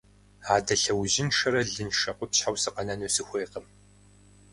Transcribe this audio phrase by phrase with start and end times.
[0.55, 3.65] Адэ лъэужьыншэрэ лыншэ къупщхьэу сыкъэнэну сыхуейкъым.